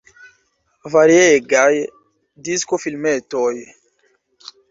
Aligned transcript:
Variegaj 0.93 1.75
disko-filmetoj. 2.49 3.53